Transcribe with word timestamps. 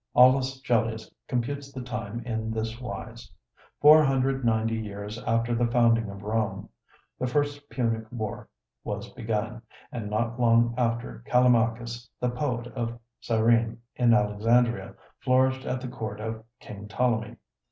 Aulus 0.15 0.59
Gellius 0.63 1.11
computes 1.27 1.71
the 1.71 1.83
time 1.83 2.21
in 2.21 2.49
this 2.49 2.81
wise: 2.81 3.31
"Four 3.79 4.03
hundred 4.03 4.43
ninety 4.43 4.77
years 4.77 5.19
after 5.25 5.53
the 5.53 5.67
founding 5.67 6.09
of 6.09 6.23
Rome, 6.23 6.69
the 7.19 7.27
first 7.27 7.69
Punic 7.69 8.05
war 8.11 8.49
was 8.83 9.13
begun, 9.13 9.61
and 9.91 10.09
not 10.09 10.39
long 10.39 10.73
after, 10.75 11.23
Callimachus, 11.27 12.09
the 12.19 12.31
poet 12.31 12.65
of 12.69 12.97
Cyrene 13.19 13.77
in 13.95 14.11
Alexandria, 14.15 14.95
flourished 15.19 15.67
at 15.67 15.79
the 15.79 15.87
court 15.87 16.19
of 16.19 16.43
King 16.59 16.87
Ptolemy." 16.87 17.35